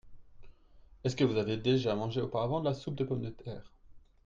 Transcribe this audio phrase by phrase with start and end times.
[1.03, 3.71] Est-ce que vous avez déjà mangé auparavant de la soupe de pommes-de-terre?